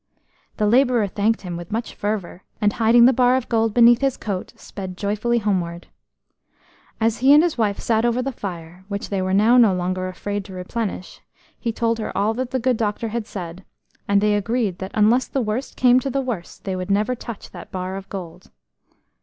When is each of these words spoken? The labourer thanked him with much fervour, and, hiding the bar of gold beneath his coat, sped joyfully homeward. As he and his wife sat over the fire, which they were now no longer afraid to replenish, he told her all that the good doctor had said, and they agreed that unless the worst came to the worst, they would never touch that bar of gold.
The 0.57 0.65
labourer 0.65 1.05
thanked 1.05 1.41
him 1.41 1.55
with 1.55 1.71
much 1.71 1.93
fervour, 1.93 2.41
and, 2.59 2.73
hiding 2.73 3.05
the 3.05 3.13
bar 3.13 3.35
of 3.35 3.47
gold 3.47 3.71
beneath 3.75 4.01
his 4.01 4.17
coat, 4.17 4.51
sped 4.55 4.97
joyfully 4.97 5.37
homeward. 5.37 5.89
As 6.99 7.19
he 7.19 7.31
and 7.35 7.43
his 7.43 7.55
wife 7.55 7.77
sat 7.79 8.03
over 8.03 8.23
the 8.23 8.31
fire, 8.31 8.83
which 8.87 9.09
they 9.09 9.21
were 9.21 9.31
now 9.35 9.57
no 9.57 9.75
longer 9.75 10.07
afraid 10.07 10.43
to 10.45 10.53
replenish, 10.53 11.21
he 11.59 11.71
told 11.71 11.99
her 11.99 12.11
all 12.17 12.33
that 12.33 12.49
the 12.49 12.57
good 12.59 12.77
doctor 12.77 13.09
had 13.09 13.27
said, 13.27 13.63
and 14.07 14.21
they 14.21 14.33
agreed 14.33 14.79
that 14.79 14.89
unless 14.95 15.27
the 15.27 15.39
worst 15.39 15.77
came 15.77 15.99
to 15.99 16.09
the 16.09 16.19
worst, 16.21 16.63
they 16.63 16.75
would 16.75 16.89
never 16.89 17.13
touch 17.13 17.51
that 17.51 17.71
bar 17.71 17.95
of 17.95 18.09
gold. 18.09 18.49